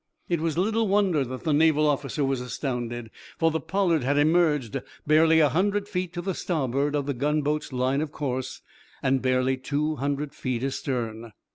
It 0.27 0.41
was 0.41 0.57
little 0.57 0.87
wonder 0.87 1.23
that 1.23 1.43
the 1.43 1.53
Naval 1.53 1.85
officer 1.87 2.25
was 2.25 2.41
astounded. 2.41 3.11
For 3.37 3.51
the 3.51 3.59
"Pollard" 3.59 4.03
had 4.03 4.17
emerged 4.17 4.81
barely 5.05 5.39
a 5.39 5.49
hundred 5.49 5.87
feet 5.87 6.11
to 6.13 6.23
the 6.23 6.33
starboard 6.33 6.95
of 6.95 7.05
the 7.05 7.13
gunboat's 7.13 7.71
line 7.71 8.01
of 8.01 8.11
course, 8.11 8.63
and 9.03 9.21
barely 9.21 9.57
two 9.57 9.97
hundred 9.97 10.33
feet 10.33 10.63
astern. 10.63 11.33